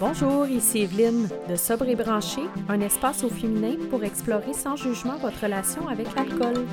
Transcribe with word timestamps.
Bonjour, 0.00 0.46
ici 0.46 0.82
Evelyne 0.82 1.28
de 1.48 1.56
Sobre 1.56 1.88
et 1.88 1.96
Branché, 1.96 2.42
un 2.68 2.80
espace 2.80 3.24
au 3.24 3.28
féminin 3.28 3.74
pour 3.90 4.04
explorer 4.04 4.54
sans 4.54 4.76
jugement 4.76 5.16
votre 5.16 5.42
relation 5.42 5.88
avec 5.88 6.14
l'alcool. 6.14 6.66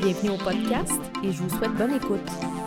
Bienvenue 0.00 0.30
au 0.30 0.38
podcast 0.38 0.92
et 1.24 1.32
je 1.32 1.42
vous 1.42 1.48
souhaite 1.48 1.74
bonne 1.74 1.94
écoute. 1.94 2.59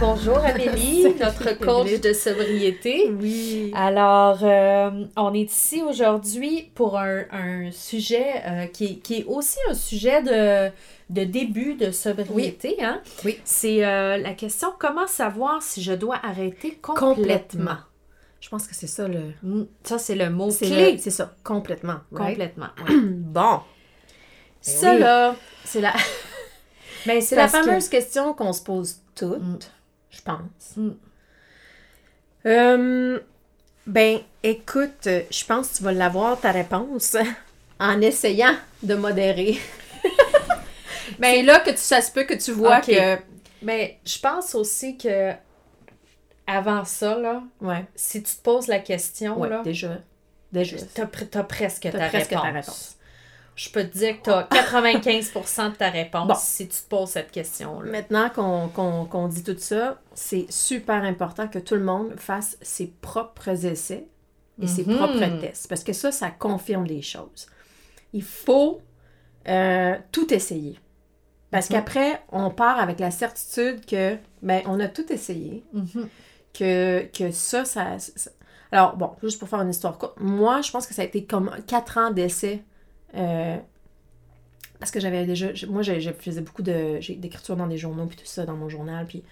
Bonjour 0.00 0.38
Amélie, 0.44 1.14
notre 1.18 1.58
coach 1.58 2.00
de 2.00 2.12
sobriété. 2.12 3.10
Oui. 3.10 3.70
Alors, 3.74 4.38
euh, 4.42 5.04
on 5.16 5.34
est 5.34 5.50
ici 5.52 5.82
aujourd'hui 5.82 6.70
pour 6.74 6.98
un, 6.98 7.24
un 7.30 7.70
sujet 7.72 8.42
euh, 8.46 8.66
qui, 8.66 8.84
est, 8.86 8.94
qui 8.96 9.20
est 9.20 9.24
aussi 9.24 9.58
un 9.70 9.74
sujet 9.74 10.22
de, 10.22 10.70
de 11.10 11.24
début 11.24 11.74
de 11.74 11.90
sobriété. 11.90 12.76
Hein? 12.82 13.00
Oui. 13.24 13.38
C'est 13.44 13.84
euh, 13.84 14.16
la 14.18 14.32
question 14.34 14.68
comment 14.78 15.06
savoir 15.06 15.62
si 15.62 15.82
je 15.82 15.92
dois 15.92 16.18
arrêter 16.22 16.78
complètement. 16.82 17.14
Complètement? 17.14 17.76
Je 18.40 18.48
pense 18.50 18.68
que 18.68 18.74
c'est 18.74 18.86
ça 18.86 19.08
le. 19.08 19.32
Mm, 19.42 19.64
Ça, 19.82 19.98
c'est 19.98 20.14
le 20.14 20.30
mot 20.30 20.50
C'est 20.50 20.66
clé. 20.66 20.96
c'est 20.98 21.10
ça, 21.10 21.34
complètement. 21.42 21.96
right? 22.12 22.30
Complètement. 22.38 22.68
ouais. 22.88 22.94
Bon. 23.00 23.60
Ça, 24.60 24.94
oui. 24.94 25.00
là, 25.00 25.34
C'est 25.64 25.80
la, 25.80 25.92
ben, 27.06 27.20
c'est 27.20 27.34
la 27.34 27.46
que- 27.46 27.50
fameuse 27.50 27.88
question 27.88 28.34
qu'on 28.34 28.52
se 28.52 28.62
pose 28.62 28.98
toutes, 29.16 29.40
Mm. 29.42 29.58
Je 30.10 30.20
pense. 30.22 30.76
Mm. 30.76 30.90
Euh, 32.46 33.20
ben, 33.86 34.20
écoute, 34.42 35.04
je 35.04 35.44
pense 35.44 35.68
que 35.70 35.76
tu 35.78 35.82
vas 35.82 35.92
l'avoir 35.92 36.40
ta 36.40 36.50
réponse 36.52 37.16
en 37.80 38.00
essayant 38.00 38.54
de 38.82 38.94
modérer. 38.94 39.58
Ben, 41.18 41.36
c'est 41.36 41.42
là 41.42 41.58
que 41.60 41.70
tu, 41.70 41.78
ça 41.78 42.02
se 42.02 42.12
peut 42.12 42.24
que 42.24 42.34
tu 42.34 42.52
vois 42.52 42.80
que. 42.82 43.16
Mais 43.62 43.98
je 44.04 44.18
pense 44.20 44.54
aussi 44.54 44.98
que 44.98 45.32
avant 46.46 46.84
ça, 46.84 47.18
là, 47.18 47.42
Ouais, 47.62 47.84
si 47.96 48.22
tu 48.22 48.36
te 48.36 48.42
poses 48.42 48.66
la 48.68 48.78
question, 48.78 49.40
ouais, 49.40 49.48
là, 49.48 49.62
déjà. 49.62 49.98
Déjà. 50.52 50.76
t'as, 50.94 51.06
pr- 51.06 51.28
t'as 51.28 51.42
presque, 51.44 51.82
T'as 51.82 51.92
ta, 51.92 52.08
presque 52.08 52.28
réponse. 52.30 52.42
ta 52.44 52.50
réponse. 52.50 52.97
Je 53.58 53.70
peux 53.70 53.82
te 53.82 53.98
dire 53.98 54.18
que 54.22 54.30
t'as 54.30 54.42
95% 54.44 55.70
de 55.72 55.74
ta 55.74 55.90
réponse 55.90 56.28
Bon. 56.28 56.34
si 56.38 56.68
tu 56.68 56.80
te 56.80 56.88
poses 56.88 57.08
cette 57.10 57.32
question-là. 57.32 57.90
Maintenant 57.90 58.30
qu'on 58.30 59.26
dit 59.28 59.42
tout 59.42 59.56
ça, 59.58 60.00
c'est 60.14 60.46
super 60.48 61.02
important 61.02 61.48
que 61.48 61.58
tout 61.58 61.74
le 61.74 61.82
monde 61.82 62.12
fasse 62.18 62.56
ses 62.62 62.86
propres 62.86 63.48
essais 63.66 64.06
et 64.62 64.66
ses 64.68 64.84
Mhm. 64.84 64.96
propres 64.96 65.40
tests. 65.40 65.66
Parce 65.68 65.82
que 65.82 65.92
ça, 65.92 66.12
ça 66.12 66.30
confirme 66.30 66.84
les 66.84 67.02
choses. 67.02 67.48
Il 68.12 68.22
faut 68.22 68.80
euh, 69.46 69.96
tout 70.12 70.32
essayer. 70.34 70.78
Parce 71.50 71.70
Mhm. 71.70 71.76
qu'après, 71.76 72.22
on 72.30 72.50
part 72.50 72.78
avec 72.78 73.00
la 73.00 73.10
certitude 73.10 73.86
que, 73.86 74.18
ben, 74.42 74.60
on 74.66 74.78
a 74.78 74.88
tout 74.88 75.10
essayé, 75.10 75.64
Mhm. 75.72 76.08
que, 76.52 77.04
que 77.16 77.30
ça, 77.32 77.64
ça, 77.64 77.98
ça- 77.98 78.30
Alors, 78.70 78.96
bon, 78.96 79.12
juste 79.22 79.38
pour 79.38 79.48
faire 79.48 79.62
une 79.62 79.70
histoire 79.70 79.96
courte, 79.96 80.20
moi, 80.20 80.60
je 80.60 80.70
pense 80.70 80.86
que 80.86 80.92
ça 80.92 81.00
a 81.00 81.04
été 81.06 81.24
comme 81.24 81.50
quatre 81.66 81.96
ans 81.96 82.10
d'essai. 82.10 82.62
Euh, 83.16 83.56
parce 84.80 84.90
que 84.92 85.00
j'avais 85.00 85.24
déjà. 85.24 85.48
Moi, 85.68 85.82
je, 85.82 86.10
faisais 86.18 86.40
beaucoup 86.40 86.62
d'écriture 86.62 87.56
dans 87.56 87.66
des 87.66 87.78
journaux, 87.78 88.06
puis 88.06 88.16
tout 88.16 88.26
ça, 88.26 88.44
dans 88.44 88.54
mon 88.54 88.68
journal. 88.68 89.06
Puis 89.06 89.24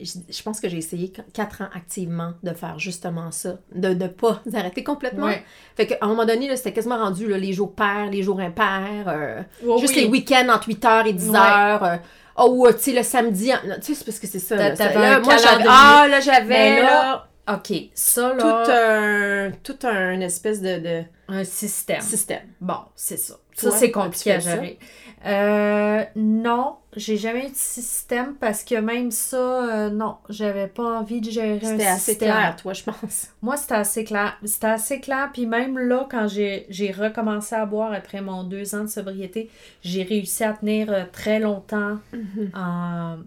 je, 0.00 0.12
je 0.28 0.42
pense 0.42 0.60
que 0.60 0.68
j'ai 0.68 0.78
essayé 0.78 1.10
qu- 1.12 1.22
quatre 1.32 1.62
ans 1.62 1.68
activement 1.74 2.32
de 2.42 2.52
faire 2.54 2.78
justement 2.78 3.30
ça, 3.30 3.58
de 3.74 3.88
ne 3.90 4.06
pas 4.08 4.42
arrêter 4.54 4.82
complètement. 4.82 5.26
Ouais. 5.26 5.44
Fait 5.76 5.86
qu'à 5.86 5.98
un 6.00 6.08
moment 6.08 6.24
donné, 6.24 6.54
c'était 6.56 6.72
quasiment 6.72 6.98
rendu 6.98 7.28
là, 7.28 7.38
les 7.38 7.52
jours 7.52 7.72
pairs, 7.74 8.10
les 8.10 8.22
jours 8.22 8.40
impairs, 8.40 9.04
euh, 9.06 9.42
Oh 9.66 9.78
juste 9.78 9.94
oui. 9.94 10.02
les 10.02 10.08
week-ends 10.08 10.48
entre 10.48 10.68
8h 10.70 11.06
et 11.06 11.12
10h. 11.12 11.84
euh, 11.84 11.96
oh, 12.38 12.68
tu 12.72 12.78
sais, 12.80 12.92
le 12.92 13.02
samedi, 13.04 13.52
tu 13.52 13.82
sais, 13.82 13.94
c'est 13.94 14.04
parce 14.04 14.18
que 14.18 14.26
c'est 14.26 14.38
ça. 14.40 14.56
Là, 14.56 14.74
ça- 14.74 15.20
moi, 15.20 15.36
j'avais. 15.36 15.64
Ah, 15.68 16.06
là, 16.10 16.18
j'avais. 16.20 16.82
Là, 16.82 16.90
là, 16.90 17.29
OK, 17.52 17.72
ça, 17.94 18.30
tout 18.38 18.46
là, 18.46 19.46
un, 19.46 19.50
tout 19.62 19.78
un 19.82 20.20
espèce 20.20 20.60
de, 20.60 20.78
de 20.78 21.02
un 21.28 21.44
système. 21.44 22.00
système. 22.00 22.42
Bon, 22.60 22.78
c'est 22.94 23.16
ça. 23.16 23.36
Ça, 23.54 23.70
c'est 23.72 23.90
compliqué 23.90 24.32
à 24.32 24.38
gérer. 24.38 24.78
Euh, 25.26 26.02
non, 26.16 26.76
j'ai 26.96 27.18
jamais 27.18 27.46
eu 27.46 27.50
de 27.50 27.54
système 27.56 28.34
parce 28.36 28.64
que 28.64 28.74
même 28.76 29.10
ça, 29.10 29.36
euh, 29.36 29.90
non, 29.90 30.16
j'avais 30.30 30.66
pas 30.66 30.98
envie 30.98 31.20
de 31.20 31.30
gérer 31.30 31.58
un 31.58 31.60
C'était 31.60 31.86
assez 31.86 32.12
système. 32.12 32.30
clair, 32.30 32.56
toi, 32.56 32.72
je 32.72 32.84
pense. 32.84 33.28
Moi, 33.42 33.56
c'était 33.58 33.74
assez 33.74 34.04
clair. 34.04 34.38
C'était 34.44 34.68
assez 34.68 35.00
clair. 35.00 35.28
Puis 35.32 35.44
même 35.46 35.78
là, 35.78 36.06
quand 36.10 36.26
j'ai 36.26 36.94
recommencé 36.96 37.54
à 37.54 37.66
boire 37.66 37.92
après 37.92 38.22
mon 38.22 38.44
deux 38.44 38.74
ans 38.74 38.84
de 38.84 38.88
sobriété, 38.88 39.50
j'ai 39.82 40.04
réussi 40.04 40.42
à 40.42 40.54
tenir 40.54 40.90
euh, 40.90 41.04
très 41.12 41.38
longtemps 41.38 41.98
en 42.54 43.18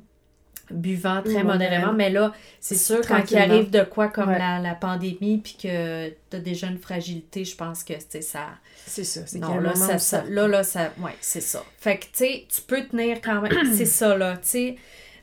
buvant 0.72 1.22
très 1.22 1.44
modérément. 1.44 1.94
Mais 1.94 2.10
là, 2.10 2.32
c'est 2.60 2.76
sûr, 2.76 3.02
quand 3.08 3.30
il 3.30 3.38
arrive 3.38 3.70
de 3.70 3.82
quoi 3.84 4.08
comme 4.08 4.30
Ouais. 4.30 4.40
la, 4.40 4.60
la 4.60 4.76
pandémie, 4.76 5.40
puis 5.44 5.58
que 5.62 6.10
tu 6.10 6.36
as 6.38 6.40
déjà 6.40 6.68
une 6.68 6.78
fragilité, 6.78 7.44
je 7.46 7.56
pense 7.56 7.84
que 7.84 7.94
c'est 8.10 8.22
ça. 8.22 8.48
C'est 8.86 9.04
ça, 9.04 9.22
c'est 9.26 9.40
Non, 9.40 9.60
là, 9.60 9.76
ça- 9.76 10.24
là, 10.30 10.48
là, 10.48 10.64
ça. 10.64 10.92
Ouais, 11.00 11.16
c'est 11.22 11.42
ça. 11.42 11.64
Fait 11.80 11.98
que, 11.98 12.04
tu 12.06 12.10
sais, 12.14 12.48
tu 12.54 12.62
peux 12.62 12.84
tenir 12.86 13.22
quand 13.22 13.42
même. 13.42 13.52
c'est 13.74 13.86
ça, 13.86 14.18
là, 14.18 14.34
tu 14.38 14.50
sais. 14.50 14.76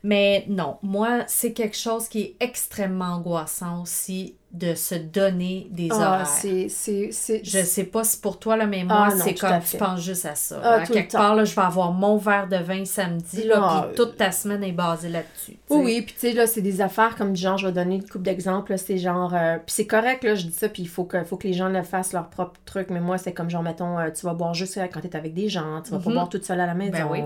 Mais 0.03 0.45
non, 0.49 0.79
moi, 0.83 1.25
c'est 1.27 1.53
quelque 1.53 1.77
chose 1.77 2.09
qui 2.09 2.21
est 2.23 2.37
extrêmement 2.41 3.17
angoissant 3.17 3.83
aussi 3.83 4.34
de 4.53 4.75
se 4.75 4.97
donner 4.97 5.69
des 5.71 5.88
Ah, 5.93 5.94
horaires. 6.25 6.27
Je 6.43 7.62
sais 7.65 7.84
pas 7.84 8.03
si 8.05 8.19
pour 8.21 8.38
toi, 8.41 8.56
là, 8.56 8.66
mais 8.66 8.83
moi, 8.83 9.09
Ah, 9.11 9.15
non, 9.15 9.25
c'est 9.25 9.34
comme 9.34 9.61
tu 9.61 9.77
penses 9.77 10.00
juste 10.00 10.27
à 10.27 10.34
ça. 10.34 10.61
Ah, 10.65 10.75
à 10.75 10.87
quelque 10.87 11.12
part, 11.12 11.37
là, 11.37 11.44
je 11.44 11.55
vais 11.55 11.62
avoir 11.62 11.93
mon 11.93 12.16
verre 12.16 12.49
de 12.49 12.56
vin 12.56 12.84
samedi, 12.84 13.44
là, 13.44 13.61
Ah, 13.62 13.87
puis 13.87 13.94
toute 13.97 14.16
ta 14.16 14.33
semaine 14.33 14.65
est 14.65 14.72
basée 14.72 15.09
là-dessus. 15.09 15.56
Oui, 15.71 15.81
oui, 15.84 16.03
puis 16.03 16.15
tu 16.15 16.21
sais, 16.21 16.33
là, 16.33 16.47
c'est 16.49 16.62
des 16.62 16.81
affaires 16.81 17.15
comme 17.15 17.37
genre, 17.37 17.59
je 17.59 17.66
vais 17.69 17.72
donner 17.72 17.94
une 17.97 18.03
couple 18.09 18.25
d'exemples, 18.25 18.72
là, 18.72 18.78
c'est 18.78 18.99
genre, 18.99 19.33
euh, 19.34 19.56
puis 19.59 19.72
c'est 19.72 19.87
correct, 19.87 20.25
là, 20.25 20.34
je 20.34 20.47
dis 20.47 20.53
ça, 20.53 20.69
puis 20.69 20.82
il 20.82 20.88
faut 20.88 21.05
que, 21.05 21.22
faut 21.22 21.37
que 21.37 21.47
les 21.47 21.55
gens 21.55 21.69
le 21.69 21.82
fassent 21.84 22.12
leur 22.12 22.28
propre 22.28 22.59
truc, 22.65 22.88
mais 22.91 23.00
moi, 23.00 23.19
c'est 23.19 23.32
comme 23.32 23.50
genre, 23.50 23.62
mettons, 23.62 23.99
euh, 24.00 24.11
tu 24.11 24.27
vas 24.27 24.34
boire 24.34 24.55
juste 24.55 24.81
quand 24.93 25.00
t'es 25.00 25.15
avec 25.15 25.32
des 25.32 25.49
gens, 25.49 25.81
tu 25.82 25.93
vas 25.93 25.99
pas 25.99 26.09
Mhm. 26.09 26.15
boire 26.17 26.28
toute 26.28 26.44
seule 26.44 26.61
à 26.61 26.67
la 26.67 26.75
maison, 26.75 26.93
Ben 26.93 27.06
oui. 27.09 27.22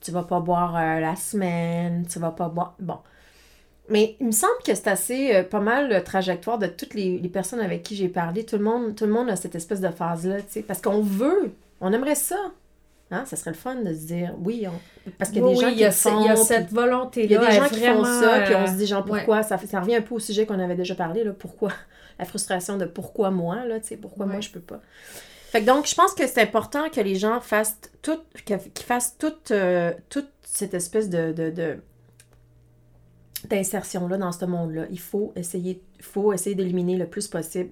tu 0.00 0.10
vas 0.10 0.24
pas 0.24 0.40
boire 0.40 0.74
euh, 0.76 0.98
la 1.00 1.14
semaine, 1.14 2.04
tu 2.10 2.18
vas 2.18 2.32
pas 2.32 2.48
boire, 2.48 2.74
bon. 2.80 2.98
Mais 3.88 4.16
il 4.20 4.26
me 4.26 4.32
semble 4.32 4.52
que 4.64 4.74
c'est 4.74 4.88
assez, 4.88 5.34
euh, 5.34 5.42
pas 5.44 5.60
mal, 5.60 5.88
le 5.88 6.02
trajectoire 6.02 6.58
de 6.58 6.66
toutes 6.66 6.94
les, 6.94 7.18
les 7.18 7.28
personnes 7.28 7.60
avec 7.60 7.82
qui 7.84 7.94
j'ai 7.94 8.08
parlé, 8.08 8.44
tout 8.44 8.56
le 8.58 8.64
monde, 8.64 8.94
tout 8.96 9.06
le 9.06 9.12
monde 9.12 9.30
a 9.30 9.36
cette 9.36 9.54
espèce 9.54 9.80
de 9.80 9.88
phase-là, 9.90 10.38
tu 10.38 10.44
sais, 10.48 10.62
parce 10.62 10.80
qu'on 10.82 11.00
veut, 11.02 11.52
on 11.80 11.92
aimerait 11.92 12.16
ça, 12.16 12.36
hein, 13.12 13.24
ça 13.26 13.36
serait 13.36 13.52
le 13.52 13.56
fun 13.56 13.76
de 13.76 13.92
se 13.94 14.06
dire, 14.06 14.34
oui, 14.42 14.66
on... 14.66 15.10
parce 15.18 15.30
qu'il 15.30 15.40
y 15.40 15.44
a 15.44 15.46
Oui, 15.46 15.54
des 15.54 15.60
gens 15.60 15.68
qui 15.68 15.74
il 15.74 15.80
y 15.80 15.84
a, 15.84 15.88
le 15.88 15.92
ce- 15.94 16.08
font, 16.08 16.20
il 16.20 16.26
y 16.26 16.30
a 16.30 16.36
cette 16.36 16.72
volonté-là. 16.72 17.26
il 17.26 17.30
y 17.32 17.36
a 17.36 17.46
des 17.48 17.56
gens 17.56 17.68
qui 17.68 17.80
font 17.80 18.04
ça, 18.04 18.40
puis 18.44 18.54
on 18.56 18.62
euh, 18.62 18.66
se 18.66 18.72
dit 18.72 18.86
genre 18.86 19.04
ouais. 19.08 19.18
pourquoi, 19.18 19.42
ça, 19.44 19.56
revient 19.56 19.96
un 19.96 20.02
peu 20.02 20.16
au 20.16 20.18
sujet 20.18 20.46
qu'on 20.46 20.58
avait 20.58 20.74
déjà 20.74 20.96
parlé, 20.96 21.22
là, 21.22 21.30
pourquoi, 21.38 21.70
la 22.18 22.24
frustration 22.24 22.76
de 22.78 22.86
pourquoi 22.86 23.30
moi, 23.30 23.64
là, 23.66 23.78
tu 23.78 23.86
sais, 23.88 23.96
pourquoi 23.96 24.26
moi 24.26 24.40
je 24.40 24.50
peux 24.50 24.58
pas. 24.60 24.80
Fait 25.52 25.60
que 25.60 25.66
donc, 25.66 25.86
je 25.86 25.94
pense 25.94 26.12
que 26.12 26.26
c'est 26.26 26.42
important 26.42 26.88
que 26.90 27.00
les 27.00 27.14
gens 27.14 27.40
fassent 27.40 27.78
tout, 28.02 28.18
qu'ils 28.44 28.58
fassent 28.84 29.16
toute, 29.16 29.52
euh, 29.52 29.92
toute 30.10 30.28
cette 30.42 30.74
espèce 30.74 31.08
de, 31.08 31.30
de, 31.32 31.50
de- 31.50 31.78
d'insertion-là 33.48 34.16
dans 34.18 34.32
ce 34.32 34.44
monde-là. 34.44 34.84
Il 34.90 35.00
faut 35.00 35.32
essayer, 35.36 35.82
faut 36.00 36.32
essayer 36.32 36.54
d'éliminer 36.54 36.96
le 36.96 37.06
plus 37.06 37.28
possible 37.28 37.70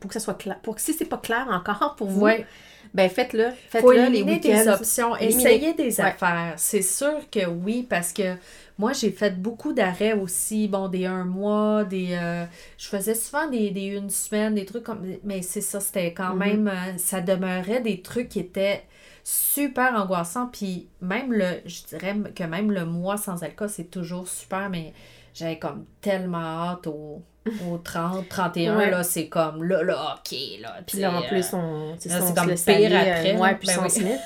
pour 0.00 0.08
que 0.08 0.14
ça 0.14 0.20
soit 0.20 0.34
clair. 0.34 0.58
Pour 0.62 0.74
que 0.76 0.80
si 0.80 0.92
c'est 0.92 1.04
pas 1.06 1.18
clair 1.18 1.46
encore 1.50 1.96
pour 1.96 2.08
vous, 2.08 2.22
Ouais. 2.22 2.46
ben 2.94 3.08
faites-le. 3.10 3.50
faut 3.50 3.56
Faites-le 3.70 4.10
les 4.10 4.24
des 4.38 4.68
options, 4.68 5.16
Éliminer. 5.16 5.50
essayer 5.54 5.74
des 5.74 5.96
Ouais. 6.00 6.06
affaires. 6.06 6.54
C'est 6.56 6.82
sûr 6.82 7.28
que 7.30 7.46
oui, 7.46 7.86
parce 7.88 8.12
que 8.12 8.34
moi, 8.78 8.92
j'ai 8.92 9.10
fait 9.10 9.40
beaucoup 9.40 9.72
d'arrêts 9.72 10.12
aussi, 10.12 10.68
bon, 10.68 10.88
des 10.88 11.06
un 11.06 11.24
mois, 11.24 11.84
des... 11.84 12.08
euh, 12.12 12.44
je 12.76 12.88
faisais 12.88 13.14
souvent 13.14 13.48
des, 13.48 13.70
des 13.70 13.86
une 13.86 14.10
semaine, 14.10 14.54
des 14.54 14.66
trucs 14.66 14.84
comme... 14.84 15.02
Mais 15.24 15.40
c'est 15.42 15.62
ça, 15.62 15.80
c'était 15.80 16.12
quand 16.12 16.34
Mhm. 16.34 16.38
même... 16.38 16.68
euh, 16.68 16.98
ça 16.98 17.20
demeurait 17.22 17.80
des 17.80 18.02
trucs 18.02 18.28
qui 18.28 18.40
étaient 18.40 18.82
super 19.28 19.92
angoissants, 19.96 20.48
puis 20.52 20.86
même 21.00 21.32
le... 21.32 21.60
Je 21.64 21.82
dirais 21.82 22.14
que 22.32 22.44
même 22.44 22.70
le 22.70 22.84
mois 22.84 23.16
sans 23.16 23.42
alcool, 23.42 23.68
c'est 23.68 23.90
toujours 23.90 24.28
super, 24.28 24.70
mais 24.70 24.92
j'avais 25.34 25.58
comme 25.58 25.84
tellement 26.00 26.38
hâte 26.70 26.86
au... 26.86 27.22
Au 27.68 27.78
30, 27.84 28.28
31, 28.28 28.76
Ouais. 28.76 28.90
là, 28.90 29.02
c'est 29.02 29.26
comme 29.26 29.64
là, 29.64 29.82
là, 29.82 30.14
ok, 30.16 30.38
là. 30.60 30.76
Puis 30.86 30.98
là, 30.98 31.12
en 31.12 31.22
plus, 31.22 31.44
euh, 31.52 31.56
on, 31.56 31.94
c'est 31.98 32.34
comme 32.34 32.48
laisse 32.48 32.62
pire 32.62 32.74
aller, 32.74 32.94
euh, 32.94 33.14
après, 33.16 33.36
ouais, 33.36 33.50
là. 33.50 33.54
puis 33.54 33.66
Ben 33.66 33.74
sans 33.74 33.98
oui. 33.98 34.04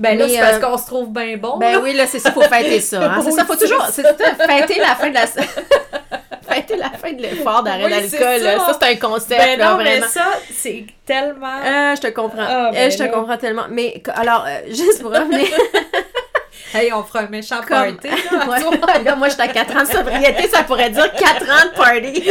Ben 0.00 0.18
là, 0.18 0.26
Mais, 0.26 0.32
c'est 0.34 0.40
parce 0.40 0.56
euh, 0.56 0.60
qu'on 0.60 0.78
se 0.78 0.86
trouve 0.86 1.12
bien 1.12 1.36
bon. 1.36 1.58
Ben 1.58 1.72
là. 1.72 1.80
oui, 1.80 1.92
là, 1.94 2.06
c'est 2.06 2.18
ça, 2.20 2.30
faut 2.32 2.42
fêter 2.42 2.80
ça. 2.80 3.12
Hein? 3.12 3.20
C'est 3.24 3.32
ça, 3.32 3.44
faut 3.44 3.56
toujours 3.60 3.86
c'est 3.90 4.02
fêter 4.02 4.78
la 4.78 4.94
fin 4.94 5.08
de 5.08 5.14
la... 5.14 5.26
la 6.80 6.90
fin 6.90 7.12
de 7.12 7.22
l'effort 7.22 7.62
d'arrêt 7.62 7.84
Oui, 7.84 7.90
d'alcool. 7.90 8.40
ça. 8.40 8.58
Ça, 8.66 8.78
c'est 8.80 8.86
un 8.92 8.96
concept, 8.96 9.40
Ben 9.40 9.58
là, 9.58 9.70
non, 9.70 9.76
mais 9.82 10.00
ça, 10.02 10.26
c'est 10.52 10.86
tellement... 11.06 11.58
Euh, 11.64 11.94
je 11.96 12.00
te 12.00 12.06
comprends. 12.08 12.44
Ah, 12.46 12.68
Euh, 12.68 12.72
ben 12.72 12.90
je 12.90 12.98
te 12.98 13.04
comprends 13.04 13.36
tellement. 13.36 13.66
Mais, 13.70 14.02
alors, 14.14 14.44
euh, 14.46 14.60
juste 14.68 15.00
pour 15.02 15.10
revenir... 15.12 15.46
Hey, 16.72 16.92
on 16.92 17.02
fera 17.02 17.20
un 17.24 17.28
méchant 17.28 17.60
Comme- 17.66 17.96
party, 17.96 18.06
là. 18.30 18.46
Ouais, 18.48 19.02
là, 19.02 19.16
moi, 19.16 19.28
j'étais 19.28 19.42
à 19.42 19.48
4 19.48 19.76
ans 19.76 19.82
de 19.82 19.88
sobriété, 19.88 20.46
ça 20.48 20.62
pourrait 20.62 20.90
dire 20.90 21.12
4 21.14 21.42
ans 21.50 21.68
de 21.68 21.76
party. 21.76 22.30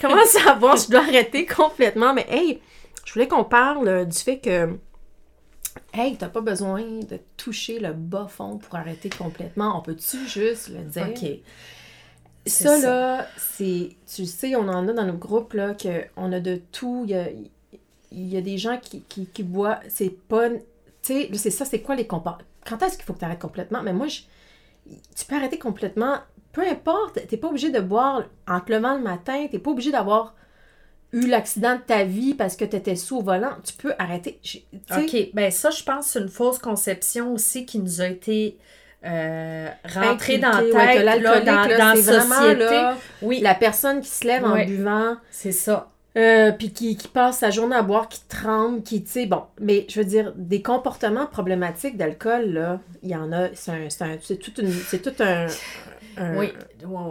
comment 0.00 0.24
savoir 0.26 0.76
je 0.76 0.88
dois 0.90 1.00
arrêter 1.00 1.46
complètement? 1.46 2.14
Mais 2.14 2.26
hey, 2.28 2.60
je 3.04 3.12
voulais 3.12 3.28
qu'on 3.28 3.44
parle 3.44 4.06
du 4.06 4.18
fait 4.18 4.38
que 4.38 4.70
Hey, 5.94 6.16
t'as 6.16 6.28
pas 6.28 6.40
besoin 6.40 6.82
de 6.82 7.18
toucher 7.36 7.78
le 7.78 7.92
bas 7.92 8.26
fond 8.28 8.58
pour 8.58 8.74
arrêter 8.76 9.10
complètement. 9.10 9.78
On 9.78 9.80
peut-tu 9.82 10.26
juste 10.28 10.68
le 10.70 10.80
dire? 10.80 11.06
OK. 11.08 11.28
Ça, 12.48 12.76
ça. 12.76 12.88
là, 12.88 13.26
c'est. 13.36 13.90
Tu 14.12 14.26
sais, 14.26 14.56
on 14.56 14.68
en 14.68 14.88
a 14.88 14.92
dans 14.92 15.04
nos 15.04 15.16
groupes, 15.16 15.52
là, 15.54 15.74
qu'on 15.74 16.32
a 16.32 16.40
de 16.40 16.60
tout. 16.72 17.02
Il 17.04 17.10
y 17.10 17.14
a, 17.14 17.28
il 18.10 18.28
y 18.28 18.36
a 18.36 18.40
des 18.40 18.58
gens 18.58 18.78
qui, 18.78 19.02
qui, 19.02 19.26
qui 19.26 19.42
boivent. 19.42 19.80
C'est 19.88 20.10
pas. 20.10 20.48
Tu 20.50 20.58
sais, 21.02 21.30
c'est 21.34 21.50
ça, 21.50 21.64
c'est 21.64 21.80
quoi 21.80 21.94
les 21.94 22.06
comportements? 22.06 22.46
Quand 22.66 22.82
est-ce 22.82 22.96
qu'il 22.96 23.04
faut 23.04 23.14
que 23.14 23.20
tu 23.20 23.24
arrêtes 23.24 23.38
complètement? 23.38 23.82
Mais 23.82 23.92
moi, 23.92 24.08
je, 24.08 24.20
tu 25.16 25.24
peux 25.26 25.36
arrêter 25.36 25.58
complètement. 25.58 26.18
Peu 26.52 26.66
importe, 26.66 27.26
t'es 27.28 27.36
pas 27.36 27.48
obligé 27.48 27.70
de 27.70 27.80
boire 27.80 28.24
en 28.46 28.60
te 28.60 28.72
levant 28.72 28.94
le 28.94 29.02
matin, 29.02 29.46
t'es 29.50 29.58
pas 29.58 29.70
obligé 29.70 29.92
d'avoir 29.92 30.34
eu 31.12 31.26
l'accident 31.26 31.76
de 31.76 31.80
ta 31.80 32.04
vie 32.04 32.34
parce 32.34 32.56
que 32.56 32.64
t'étais 32.64 32.96
sous 32.96 33.18
au 33.18 33.22
volant. 33.22 33.56
Tu 33.64 33.74
peux 33.74 33.94
arrêter. 33.98 34.38
Tu 34.42 34.62
OK. 34.90 35.30
Ben 35.34 35.50
ça, 35.50 35.70
je 35.70 35.82
pense 35.82 36.08
c'est 36.08 36.20
une 36.20 36.28
fausse 36.28 36.58
conception 36.58 37.32
aussi 37.32 37.64
qui 37.64 37.78
nous 37.78 38.00
a 38.00 38.08
été 38.08 38.58
euh, 39.04 39.68
rentrée 39.94 40.38
dans 40.38 40.50
tête 40.58 40.74
ouais, 40.74 41.02
là, 41.04 41.18
dans, 41.18 41.44
là, 41.44 41.78
dans 41.78 41.94
société. 41.96 42.64
là, 42.64 42.96
oui, 43.22 43.40
La 43.40 43.54
personne 43.54 44.00
qui 44.00 44.08
se 44.08 44.26
lève 44.26 44.44
en 44.44 44.54
buvant, 44.66 45.16
c'est 45.30 45.52
ça. 45.52 45.88
Euh, 46.16 46.50
puis 46.50 46.72
qui, 46.72 46.96
qui 46.96 47.06
passe 47.06 47.38
sa 47.38 47.50
journée 47.50 47.76
à 47.76 47.82
boire, 47.82 48.08
qui 48.08 48.20
tremble, 48.28 48.82
qui, 48.82 49.04
tu 49.04 49.10
sais, 49.10 49.26
bon, 49.26 49.42
mais 49.60 49.86
je 49.88 50.00
veux 50.00 50.06
dire, 50.06 50.32
des 50.34 50.62
comportements 50.62 51.26
problématiques 51.26 51.96
d'alcool, 51.96 52.46
là, 52.54 52.80
il 53.04 53.10
y 53.10 53.14
en 53.14 53.30
a, 53.30 53.48
c'est 53.54 53.70
un, 53.70 53.88
c'est 54.20 54.36
tout, 54.36 54.50
tout 54.50 54.62
un, 55.22 55.46
un- 56.16 56.36
oui, 56.36 56.52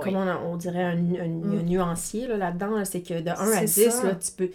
comment 0.04 0.25
on, 0.45 0.54
on 0.54 0.56
dirait, 0.57 0.83
un, 0.83 0.98
un- 0.98 1.57
un 1.60 1.63
nuancier, 1.63 2.28
là, 2.28 2.36
là-dedans, 2.36 2.72
là, 2.72 2.83
c'est 2.83 3.01
que 3.01 3.22
de 3.22 3.30
1 3.30 3.33
à 3.33 3.68
C'est 3.68 3.86
10, 3.86 3.92
ça. 3.92 4.04
là, 4.07 4.16
tu 4.16 4.31
peux... 4.36 4.50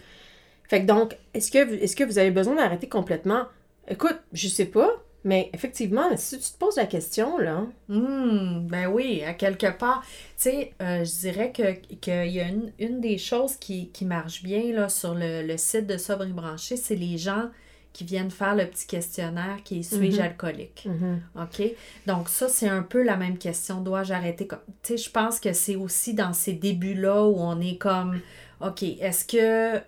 Fait 0.69 0.82
que 0.82 0.87
donc, 0.87 1.17
est-ce 1.32 1.50
que, 1.50 1.64
vous- 1.64 1.75
est-ce 1.82 1.96
que 1.96 2.05
vous 2.05 2.19
avez 2.19 2.31
besoin 2.31 2.56
d'arrêter 2.56 2.88
complètement? 2.90 3.44
Écoute, 3.88 4.19
je 4.35 4.49
sais 4.49 4.67
pas, 4.67 4.90
mais 5.25 5.51
effectivement, 5.53 6.09
si 6.17 6.39
tu 6.39 6.51
te 6.53 6.59
poses 6.59 6.77
la 6.77 6.87
question, 6.87 7.39
là, 7.39 7.65
Hmm, 7.89 8.67
ben 8.69 8.87
oui, 8.89 9.23
à 9.25 9.35
quelque 9.35 9.71
part. 9.77 10.03
Tu 10.03 10.51
sais, 10.51 10.73
euh, 10.83 11.05
je 11.05 11.21
dirais 11.21 11.53
que 11.53 11.73
qu'il 11.97 12.33
y 12.33 12.41
a 12.41 12.49
une, 12.49 12.73
une 12.79 13.01
des 13.01 13.19
choses 13.19 13.57
qui, 13.57 13.89
qui 13.91 14.05
marche 14.05 14.43
bien 14.43 14.73
là, 14.73 14.89
sur 14.89 15.15
le, 15.15 15.43
le 15.47 15.57
site 15.57 15.87
de 15.87 15.97
Sobre 15.99 16.25
et 16.25 16.33
Branché, 16.33 16.77
c'est 16.77 16.97
les 16.97 17.19
gens 17.19 17.51
qui 17.93 18.05
viennent 18.05 18.31
faire 18.31 18.55
le 18.57 18.65
petit 18.67 18.87
questionnaire 18.87 19.59
qui 19.65 19.81
est 19.81 19.83
suis-je 19.83 20.17
Mhm. 20.17 20.23
alcoolique? 20.23 20.89
OK? 21.39 21.63
Donc, 22.07 22.31
ça, 22.31 22.49
c'est 22.49 22.69
un 22.69 22.83
peu 22.83 23.03
la 23.03 23.17
même 23.19 23.37
question. 23.37 23.83
Dois-je 23.83 24.15
arrêter? 24.15 24.47
comme- 24.47 24.61
Tu 24.83 24.97
sais, 24.97 24.97
je 24.97 25.11
pense 25.11 25.39
que 25.39 25.53
c'est 25.53 25.77
aussi 25.77 26.15
dans 26.15 26.33
ces 26.33 26.55
débuts-là 26.55 27.23
où 27.27 27.37
on 27.39 27.61
est 27.61 27.77
comme, 27.77 28.19
OK, 28.63 28.83
est-ce 28.83 29.27
que, 29.27 29.83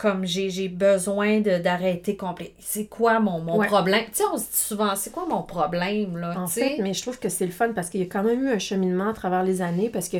comme 0.00 0.24
j'ai 0.24 0.68
besoin 0.68 1.40
d'arrêter 1.40 2.16
complet, 2.16 2.54
c'est 2.58 2.86
quoi 2.86 3.20
mon, 3.20 3.38
mon 3.40 3.58
Ouais. 3.58 3.66
problème? 3.66 4.04
Tu 4.06 4.14
sais, 4.14 4.24
on 4.32 4.38
se 4.38 4.44
dit 4.44 4.56
souvent, 4.56 4.96
c'est 4.96 5.12
quoi 5.12 5.26
mon 5.26 5.42
problème, 5.42 6.16
là? 6.16 6.40
En 6.40 6.46
fait, 6.46 6.78
mais 6.78 6.94
je 6.94 7.02
trouve 7.02 7.18
que 7.18 7.28
c'est 7.28 7.44
le 7.44 7.52
fun 7.52 7.74
parce 7.74 7.90
qu'il 7.90 8.00
y 8.00 8.04
a 8.04 8.06
quand 8.06 8.22
même 8.22 8.42
eu 8.42 8.48
un 8.48 8.58
cheminement 8.58 9.10
à 9.10 9.12
travers 9.12 9.42
les 9.42 9.60
années 9.60 9.90
parce 9.90 10.08
que 10.08 10.16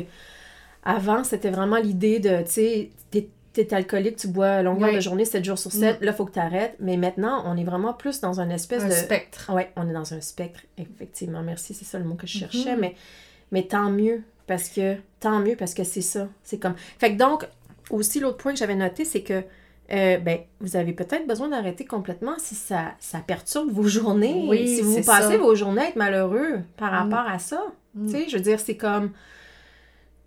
avant, 0.83 1.23
c'était 1.23 1.49
vraiment 1.49 1.77
l'idée 1.77 2.19
de, 2.19 2.43
tu 2.43 2.51
sais, 2.51 2.89
t'es, 3.53 3.73
alcoolique, 3.73 4.17
tu 4.17 4.27
bois 4.27 4.61
longueur 4.61 4.93
de 4.93 4.99
journée, 4.99 5.25
7 5.25 5.43
jours 5.43 5.57
sur 5.57 5.71
7, 5.71 5.99
là, 6.01 6.11
il 6.11 6.13
faut 6.13 6.25
que 6.25 6.33
tu 6.33 6.39
arrêtes. 6.39 6.75
Mais 6.79 6.95
maintenant, 6.95 7.41
on 7.47 7.57
est 7.57 7.63
vraiment 7.63 7.93
plus 7.93 8.21
dans 8.21 8.39
une 8.39 8.51
espèce 8.51 8.83
un 8.83 8.87
de... 8.87 8.93
spectre. 8.93 9.51
Ouais, 9.51 9.71
on 9.75 9.89
est 9.89 9.93
dans 9.93 10.13
un 10.13 10.21
spectre, 10.21 10.61
effectivement. 10.77 11.41
Merci, 11.41 11.73
c'est 11.73 11.85
ça 11.85 11.97
le 11.97 12.05
mot 12.05 12.15
que 12.15 12.27
je 12.27 12.37
cherchais. 12.37 12.75
Mhm. 12.75 12.79
mais, 12.79 12.95
mais 13.51 13.63
tant 13.63 13.89
mieux, 13.89 14.21
parce 14.45 14.69
que 14.69 14.95
tant 15.19 15.39
mieux, 15.39 15.55
parce 15.55 15.73
que 15.73 15.83
c'est 15.83 16.01
ça. 16.01 16.27
C'est 16.43 16.59
comme. 16.59 16.75
Fait 16.99 17.13
que 17.13 17.17
donc, 17.17 17.47
aussi, 17.89 18.19
l'autre 18.19 18.37
point 18.37 18.53
que 18.53 18.59
j'avais 18.59 18.75
noté, 18.75 19.05
c'est 19.05 19.21
que 19.23 19.43
euh, 19.91 20.17
ben, 20.17 20.39
vous 20.59 20.75
avez 20.75 20.93
peut-être 20.93 21.27
besoin 21.27 21.49
d'arrêter 21.49 21.85
complètement 21.85 22.35
si 22.37 22.55
ça, 22.55 22.93
ça 22.99 23.19
perturbe 23.19 23.69
vos 23.71 23.87
journées. 23.87 24.45
Oui, 24.47 24.67
si 24.67 24.81
vous 24.81 24.95
passez 25.03 25.33
ça. 25.33 25.37
vos 25.37 25.53
journées 25.55 25.81
à 25.81 25.87
être 25.89 25.95
malheureux 25.95 26.59
par 26.77 26.91
Mm. 26.91 26.95
rapport 27.11 27.31
à 27.31 27.39
ça. 27.39 27.61
Mm. 27.95 28.05
Tu 28.07 28.11
sais, 28.11 28.29
je 28.29 28.37
veux 28.37 28.43
dire, 28.43 28.59
c'est 28.59 28.77
comme. 28.77 29.11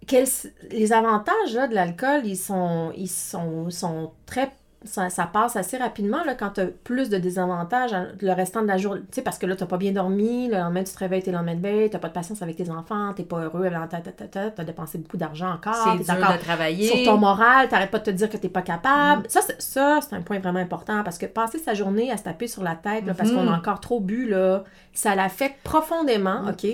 quels- 0.06 0.26
les 0.70 0.93
avantages 0.93 1.55
là, 1.55 1.66
de 1.66 1.75
l'alcool, 1.75 2.22
ils 2.26 2.37
sont, 2.37 2.93
ils 2.96 3.08
sont, 3.08 3.70
sont 3.70 4.12
très. 4.26 4.50
Ça, 4.84 5.08
ça 5.08 5.25
passe 5.25 5.56
assez 5.56 5.78
rapidement 5.78 6.22
là, 6.25 6.34
quand 6.34 6.50
tu 6.50 6.60
as 6.60 6.66
plus 6.66 7.08
de 7.08 7.16
désavantages 7.19 7.92
hein, 7.94 8.08
le 8.20 8.32
restant 8.32 8.62
de 8.62 8.66
la 8.66 8.76
journée. 8.76 9.00
Tu 9.10 9.16
sais, 9.16 9.22
parce 9.22 9.38
que 9.38 9.46
là, 9.46 9.56
tu 9.56 9.64
pas 9.64 9.78
bien 9.78 9.92
dormi, 9.92 10.48
le 10.48 10.56
lendemain, 10.58 10.84
tu 10.84 10.92
te 10.92 10.98
réveilles, 10.98 11.22
t'es 11.22 11.31
le 11.31 11.38
lendemain 11.38 11.54
de 11.54 11.60
veille, 11.62 11.88
tu 11.90 11.98
pas 11.98 12.08
de 12.08 12.12
patience 12.12 12.42
avec 12.42 12.56
tes 12.56 12.70
enfants, 12.70 13.12
t'es 13.14 13.22
pas 13.22 13.38
heureux, 13.40 13.70
tu 13.70 14.38
as 14.60 14.64
dépensé 14.64 14.98
beaucoup 14.98 15.16
d'argent 15.16 15.52
encore, 15.54 15.75
C'est 15.75 16.04
dur 16.14 16.26
de 16.32 16.38
travailler. 16.42 16.86
sur 16.88 17.02
ton 17.04 17.16
moral, 17.19 17.69
t'arrêtes 17.69 17.90
pas 17.90 17.98
de 17.98 18.04
te 18.04 18.10
dire 18.10 18.28
que 18.28 18.36
t'es 18.36 18.48
pas 18.48 18.62
capable. 18.62 19.22
Mm. 19.22 19.28
Ça, 19.31 19.40
c'est, 19.40 19.60
ça, 19.62 20.00
c'est 20.06 20.14
un 20.16 20.20
point 20.20 20.38
vraiment 20.38 20.58
important 20.60 21.02
parce 21.02 21.16
que 21.19 21.26
passer 21.26 21.58
sa 21.58 21.72
journée 21.75 22.10
à 22.10 22.16
se 22.16 22.22
taper 22.25 22.46
sur 22.46 22.62
la 22.62 22.75
tête 22.75 23.06
là, 23.06 23.14
parce 23.14 23.30
Mhm. 23.30 23.37
qu'on 23.46 23.52
a 23.52 23.56
encore 23.56 23.80
trop 23.80 24.00
bu, 24.00 24.28
là, 24.28 24.64
ça 24.92 25.14
l'affecte 25.14 25.62
profondément, 25.64 26.42
Mm. 26.42 26.48
OK? 26.50 26.66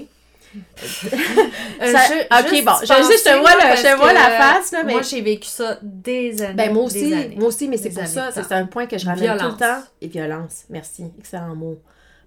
Euh, 0.55 1.93
Ça- 1.93 2.07
ju- 2.07 2.21
ok, 2.31 2.65
bon, 2.65 2.73
je- 2.83 2.87
je- 2.87 3.19
je 3.19 3.25
te 3.25 3.39
vois 3.41 3.55
le- 3.55 3.77
je 3.77 3.83
te 3.83 3.97
vois 3.97 4.13
la 4.13 4.31
face, 4.31 4.73
là, 4.73 4.83
mais- 4.85 4.93
Moi, 4.95 5.03
j'ai 5.03 5.21
vécu 5.21 5.49
ça 5.49 5.79
des 5.83 6.43
années. 6.43 6.55
Ben 6.55 6.73
moi 6.73 6.85
aussi, 6.85 7.13
années. 7.15 7.37
moi 7.39 7.49
aussi, 7.49 7.69
mais 7.69 7.77
c'est 7.77 7.91
pour 7.91 8.07
ça, 8.07 8.31
c'est 8.33 8.53
un 8.53 8.67
point 8.67 8.87
que 8.87 8.99
je 8.99 9.07
ramène 9.07 9.37
tout 9.39 9.47
le 9.47 9.57
temps. 9.57 9.83
Et 10.01 10.09
violence, 10.09 10.65
merci, 10.71 11.05
excellent 11.19 11.55
mot. 11.55 11.79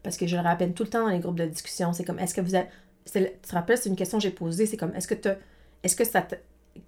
Parce 0.02 0.18
que 0.18 0.28
je 0.28 0.36
le 0.36 0.42
rappelle 0.44 0.74
tout 0.74 0.84
le 0.84 0.90
temps 0.90 1.04
dans 1.04 1.10
les 1.10 1.20
groupes 1.20 1.40
de 1.40 1.46
discussion, 1.46 1.94
c'est 1.94 2.04
comme, 2.04 2.20
est-ce 2.20 2.34
que 2.34 2.42
vous 2.42 2.56
avez... 2.56 2.68
le- 3.16 3.25
Tu 3.28 3.50
te 3.50 3.54
rappelles, 3.56 3.78
c'est 3.78 3.90
une 3.90 3.96
question 3.96 4.18
que 4.18 4.24
j'ai 4.24 4.31
posée, 4.31 4.66
c'est 4.66 4.78
comme, 4.78 4.94
est-ce 4.96 5.08
que 5.08 5.16
tu 5.16 5.30
Est-ce 5.84 5.96
que 5.96 6.06
ça 6.06 6.22
te... 6.22 6.36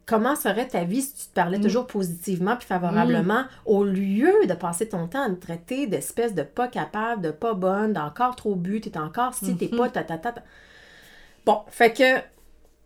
Comment 0.06 0.36
serait 0.36 0.68
ta 0.68 0.84
vie 0.84 1.02
si 1.02 1.14
tu 1.14 1.26
te 1.28 1.34
parlais 1.34 1.58
Mm. 1.60 1.64
toujours 1.64 1.86
positivement 1.88 2.56
puis 2.56 2.66
favorablement 2.68 3.44
au 3.66 3.84
lieu 3.84 4.34
de 4.48 4.54
passer 4.54 4.88
ton 4.90 5.08
temps 5.08 5.24
à 5.24 5.30
me 5.30 5.38
traiter 5.38 5.86
d'espèce 5.86 6.34
de 6.34 6.42
pas 6.44 6.68
capable, 6.70 7.22
de 7.22 7.32
pas 7.32 7.54
bonne, 7.54 7.94
d'encore 7.94 8.36
trop 8.36 8.56
bu, 8.56 8.82
t'es 8.82 8.98
encore 8.98 9.34
si, 9.36 9.56
t'es 9.56 9.70
Mhm. 9.72 9.78
pas, 9.78 9.90
ta, 9.90 10.04
ta, 10.04 10.18
ta, 10.18 10.32
ta. 10.32 10.42
Bon, 11.46 11.62
fait 11.70 11.92
que, 11.94 12.18
tu 12.20 12.24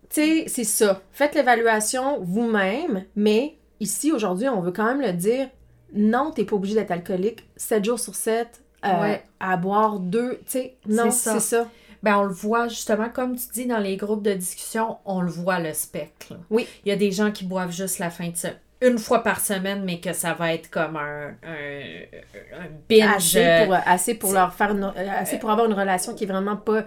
sais, 0.10 0.44
c'est 0.48 0.64
ça. 0.64 1.02
Faites 1.12 1.36
l'évaluation 1.36 2.20
vous-même, 2.22 3.06
mais 3.16 3.56
ici, 3.80 4.12
aujourd'hui, 4.12 4.50
on 4.50 4.60
veut 4.62 4.72
quand 4.72 4.86
même 4.86 5.02
le 5.02 5.14
dire, 5.14 5.48
non, 5.94 6.32
t'es 6.32 6.44
pas 6.44 6.56
obligé 6.56 6.76
d'être 6.76 6.92
alcoolique 6.92 7.48
7 7.56 7.86
jours 7.86 8.00
sur 8.00 8.16
7, 8.16 8.62
euh, 8.86 9.02
Ouais. 9.02 9.24
à 9.40 9.58
boire 9.58 10.00
deux, 10.00 10.38
tu 10.46 10.52
sais, 10.52 10.76
non, 10.88 11.10
C'est 11.12 11.40
ça. 11.40 11.68
Ben, 12.02 12.18
on 12.18 12.24
le 12.24 12.34
voit 12.34 12.70
justement, 12.70 13.10
comme 13.10 13.36
tu 13.36 13.46
dis, 13.54 13.66
dans 13.66 13.78
les 13.80 13.98
groupes 13.98 14.24
de 14.24 14.34
discussion, 14.34 14.98
on 15.04 15.20
le 15.22 15.30
voit 15.30 15.60
le 15.60 15.74
spectre. 15.74 16.34
Oui. 16.50 16.66
Il 16.86 16.90
y 16.90 16.92
a 16.94 16.96
des 16.96 17.12
gens 17.12 17.32
qui 17.32 17.44
boivent 17.44 17.74
juste 17.74 18.00
la 18.00 18.10
fin 18.10 18.30
de 18.30 18.38
semaine, 18.38 18.56
une 18.82 18.98
fois 18.98 19.22
par 19.22 19.42
semaine, 19.42 19.84
mais 19.84 20.00
que 20.00 20.14
ça 20.14 20.34
va 20.34 20.54
être 20.54 20.70
comme 20.70 20.96
un, 20.96 21.32
un, 21.44 22.58
un 22.58 22.68
binge. 22.88 23.36
Assez 23.36 23.44
euh, 23.46 23.66
pour, 23.66 23.76
assez 23.86 24.14
pour 24.14 24.32
leur 24.32 24.54
faire 24.54 24.72
une- 24.72 24.84
euh, 24.96 25.10
assez 25.18 25.40
pour 25.40 25.50
avoir 25.52 25.68
une 25.68 25.74
relation 25.74 26.14
qui 26.16 26.24
est 26.24 26.28
vraiment 26.28 26.56
pas, 26.56 26.86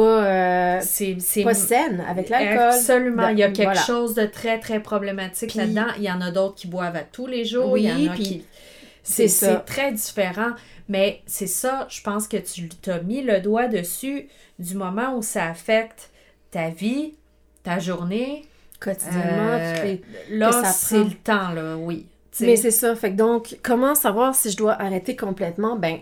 pas, 0.00 0.24
euh, 0.26 0.80
c'est 0.82 1.42
pas 1.42 1.54
saine 1.54 2.04
avec 2.08 2.28
l'alcool. 2.28 2.58
Absolument. 2.74 3.28
Il 3.28 3.38
y 3.38 3.42
a 3.42 3.48
quelque 3.50 3.62
voilà. 3.64 3.80
chose 3.80 4.14
de 4.14 4.26
très, 4.26 4.58
très 4.60 4.80
problématique 4.80 5.54
là-dedans. 5.54 5.86
Il 5.96 6.02
y 6.04 6.10
en 6.10 6.20
a 6.20 6.30
d'autres 6.30 6.54
qui 6.54 6.66
boivent 6.66 6.96
à 6.96 7.02
tous 7.02 7.26
les 7.26 7.44
jours. 7.44 7.70
Oui, 7.72 7.84
il 7.84 8.04
y 8.04 8.08
en 8.08 8.12
a 8.12 8.14
puis 8.14 8.22
qui. 8.24 8.44
c'est 9.02 9.28
C'est 9.28 9.46
ça. 9.46 9.46
c'est 9.52 9.64
très 9.64 9.92
différent. 9.92 10.50
Mais 10.88 11.22
c'est 11.26 11.48
ça, 11.48 11.86
je 11.90 12.00
pense 12.02 12.28
que 12.28 12.36
tu 12.36 12.68
as 12.90 13.00
mis 13.00 13.22
le 13.22 13.40
doigt 13.40 13.66
dessus 13.66 14.28
du 14.60 14.74
moment 14.76 15.16
où 15.16 15.22
ça 15.22 15.46
affecte 15.46 16.10
ta 16.52 16.68
vie, 16.68 17.14
ta 17.64 17.78
journée. 17.80 18.44
Quotidiennement, 18.78 19.58
Euh, 19.58 19.82
les- 19.84 20.02
Là, 20.36 20.52
ça 20.52 20.64
c'est 20.72 20.96
prend. 20.96 21.04
le 21.04 21.14
temps, 21.14 21.48
là, 21.54 21.76
oui. 21.76 22.06
Mais 22.40 22.56
c'est 22.56 22.70
ça. 22.70 22.94
Fait 22.94 23.10
que 23.12 23.16
donc, 23.16 23.56
comment 23.62 23.94
savoir 23.94 24.34
si 24.34 24.50
je 24.50 24.56
dois 24.58 24.74
arrêter 24.74 25.16
complètement? 25.16 25.76
Ben, 25.76 25.98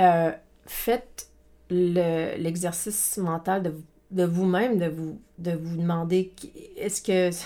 euh, 0.00 0.30
faites 0.66 1.26
le- 1.70 2.36
l'exercice 2.38 3.18
mental 3.18 3.62
de, 3.62 3.70
vous- 3.70 3.84
de 4.10 4.24
vous-même, 4.24 4.78
de 4.78 4.86
vous, 4.88 5.20
de 5.38 5.52
vous 5.52 5.76
demander 5.76 6.32
est-ce 6.76 7.02
que. 7.02 7.30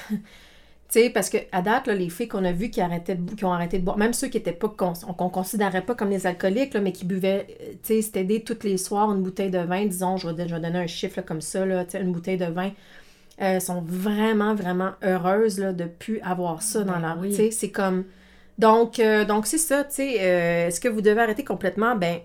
Tu 0.90 1.00
sais, 1.00 1.10
parce 1.10 1.30
que 1.30 1.38
à 1.52 1.62
date, 1.62 1.86
là, 1.86 1.94
les 1.94 2.10
filles 2.10 2.28
qu'on 2.28 2.44
a 2.44 2.52
vues 2.52 2.68
qui, 2.70 2.80
arrêtaient 2.82 3.14
de, 3.14 3.34
qui 3.34 3.44
ont 3.46 3.52
arrêté 3.52 3.78
de 3.78 3.84
boire, 3.84 3.96
même 3.96 4.12
ceux 4.12 4.28
qui 4.28 4.36
étaient 4.36 4.52
pas 4.52 4.68
qu'on 4.68 5.30
considérait 5.30 5.80
pas 5.86 5.94
comme 5.94 6.10
des 6.10 6.26
alcooliques, 6.26 6.74
là, 6.74 6.80
mais 6.80 6.92
qui 6.92 7.06
buvaient, 7.06 7.46
euh, 7.62 7.72
tu 7.82 7.94
sais, 7.94 8.02
c'était 8.02 8.40
tous 8.40 8.62
les 8.64 8.76
soirs 8.76 9.10
une 9.12 9.22
bouteille 9.22 9.50
de 9.50 9.58
vin, 9.58 9.86
disons, 9.86 10.18
je 10.18 10.28
vais, 10.28 10.46
je 10.48 10.54
vais 10.54 10.60
donner 10.60 10.78
un 10.80 10.86
chiffre 10.86 11.16
là, 11.16 11.22
comme 11.22 11.40
ça, 11.40 11.64
là, 11.64 11.86
une 11.94 12.12
bouteille 12.12 12.36
de 12.36 12.44
vin, 12.46 12.72
euh, 13.40 13.60
sont 13.60 13.82
vraiment, 13.82 14.54
vraiment 14.54 14.92
heureuses 15.02 15.58
là, 15.58 15.72
de 15.72 15.84
plus 15.84 16.20
avoir 16.22 16.62
ça 16.62 16.84
dans 16.84 16.98
Ben 16.98 17.00
leur... 17.00 17.18
oui. 17.20 17.32
C'est 17.52 17.70
comme... 17.70 18.04
Donc, 18.58 18.98
euh, 19.00 19.24
donc 19.24 19.46
c'est 19.46 19.58
ça, 19.58 19.84
tu 19.84 19.96
sais, 19.96 20.16
euh, 20.20 20.68
est-ce 20.68 20.80
que 20.80 20.88
vous 20.88 21.00
devez 21.00 21.20
arrêter 21.20 21.44
complètement? 21.44 21.96
Ben, 21.96 22.20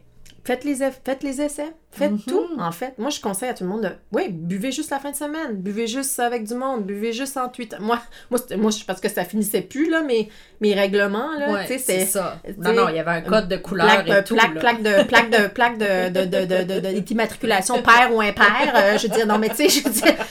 faites 0.48 0.63
les, 0.63 0.75
faites 0.75 1.24
les 1.24 1.42
essais, 1.42 1.74
faites 1.92 2.12
Mhm. 2.12 2.22
tout, 2.25 2.48
en 2.58 2.72
fait. 2.72 2.94
Moi, 2.98 3.10
je 3.10 3.20
conseille 3.20 3.50
à 3.50 3.54
tout 3.54 3.66
le 3.66 3.70
monde 3.70 3.82
de, 3.82 3.89
oui, 4.13 4.30
buvez 4.30 4.72
juste 4.72 4.92
la 4.92 5.00
fin 5.00 5.12
de 5.12 5.16
semaine, 5.16 5.56
buvez 5.56 5.88
juste 5.88 6.18
avec 6.22 6.46
du 6.46 6.54
monde, 6.56 6.86
buvez 6.86 7.12
juste 7.12 7.36
en 7.36 7.51
huit 7.58 7.75
Moi, 7.82 8.00
moi, 8.32 8.39
moi, 8.58 8.72
je- 8.72 8.86
parce 8.86 9.01
que 9.01 9.10
ça 9.10 9.25
finissait 9.25 9.60
plus, 9.62 9.89
là, 9.89 10.01
mes, 10.04 10.30
mes 10.62 10.74
règlements, 10.74 11.32
là, 11.38 11.51
ouais, 11.51 11.68
tu 11.68 11.74
sais, 11.74 11.80
c'est 11.80 12.06
ça. 12.06 12.39
Non, 12.58 12.72
non, 12.74 12.88
il 12.89 12.96
y 12.96 13.00
avait 13.00 13.12
un 13.12 13.22
code 13.22 13.50
de 13.50 13.58
couleur 13.58 13.88
Plaque, 13.88 14.08
et 14.08 14.13
de- 14.13 14.22
tout. 14.22 14.36
plaque, 14.36 14.54
là. 14.56 14.60
plaque 14.62 14.82
de 14.84 15.04
plaque 15.04 15.30
de 15.30 15.48
plaque 15.48 15.77
de 15.77 16.10
de 16.10 16.25
de 16.25 16.46
de 16.46 16.63
de, 16.63 16.80
de- 16.80 17.00
d'immatriculation 17.00 17.82
pair 17.82 18.10
ou 18.13 18.22
impair 18.22 18.74
euh, 18.75 18.98
je 18.98 19.08
veux 19.08 19.13
dire 19.13 19.27
non 19.27 19.38
mais 19.38 19.50
tu 19.50 19.56
sais 19.56 19.70
je 19.70 19.84
veux 19.84 19.89
dire 19.92 20.16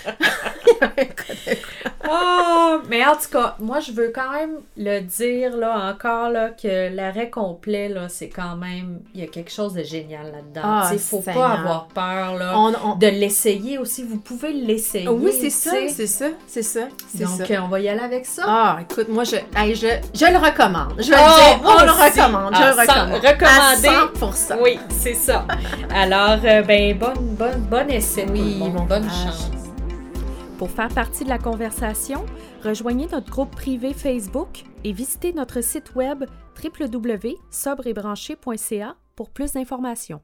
oh, 2.09 2.56
mais 2.89 3.05
en 3.05 3.13
tout 3.15 3.29
cas, 3.33 3.55
moi, 3.59 3.81
je 3.81 3.93
veux 3.93 4.13
quand 4.15 4.31
même 4.33 4.57
le 4.77 5.01
dire, 5.01 5.57
là, 5.57 5.93
encore, 5.93 6.31
là, 6.31 6.51
que 6.51 6.95
l'arrêt 6.95 7.31
complet, 7.31 7.89
là, 7.89 8.09
c'est 8.09 8.29
quand 8.29 8.57
même, 8.57 9.01
il 9.15 9.21
y 9.21 9.25
a 9.25 9.27
quelque 9.27 9.51
chose 9.51 9.75
de 9.75 9.83
génial 9.83 10.27
là-dedans. 10.33 10.61
Ah, 10.65 10.91
Il 10.93 10.99
faut 10.99 11.23
Seigneur. 11.23 11.43
pas 11.43 11.53
avoir 11.59 11.87
peur, 11.89 12.35
là, 12.37 12.53
On- 12.59 12.73
on- 12.85 12.95
de 12.97 13.07
l'essayer 13.07 13.79
aussi. 13.79 14.03
Vous 14.05 14.19
pouvez 14.19 14.53
l'essayer. 14.53 15.09
Oui, 15.09 15.33
c'est 15.39 15.51
ça, 15.51 15.71
c'est 15.89 16.07
ça, 16.07 16.27
c'est 16.47 16.63
ça, 16.63 16.81
Donc, 17.15 17.47
ça. 17.47 17.63
on 17.65 17.69
va 17.69 17.81
y 17.81 17.89
aller 17.89 18.01
avec 18.01 18.27
ça. 18.27 18.43
Ah, 18.47 18.79
écoute, 18.83 19.09
moi, 19.09 19.25
je, 19.25 19.37
hey, 19.57 19.75
je, 19.75 19.87
je 20.15 20.27
le 20.33 20.39
recommande. 20.39 20.95
Je 20.99 21.11
vais 21.11 21.17
Oh, 21.19 21.27
le 21.27 21.55
dire, 21.55 21.63
moi 21.63 21.77
on 21.81 21.85
le 21.85 21.91
recommande, 21.91 22.55
je 22.55 22.63
Ah, 22.63 22.71
le 22.75 22.81
recommande. 22.81 23.25
recommandé. 23.25 23.89
À 23.89 24.09
100%. 24.17 24.57
Oui, 24.63 24.79
c'est 24.89 25.15
ça. 25.15 25.45
Alors, 25.95 26.39
euh, 26.45 26.63
ben, 26.63 26.97
bonne, 26.99 27.35
bonne, 27.37 27.61
bonne 27.71 27.91
essai. 27.91 28.25
tout 28.27 28.33
Oui, 28.33 28.55
le 28.55 28.59
monde. 28.59 28.73
bon 28.75 28.83
bonne 28.85 29.05
chance. 29.05 29.49
Pour 30.59 30.71
faire 30.71 30.89
partie 30.89 31.25
de 31.25 31.29
la 31.29 31.39
conversation, 31.39 32.25
rejoignez 32.65 33.07
notre 33.13 33.31
groupe 33.31 33.51
privé 33.51 33.93
Facebook 33.93 34.65
et 34.85 34.93
visitez 34.93 35.35
notre 35.35 35.61
site 35.61 35.95
web 35.95 36.25
www.sobreetbranché.ca 36.63 38.97
pour 39.17 39.31
plus 39.31 39.53
d'informations. 39.53 40.23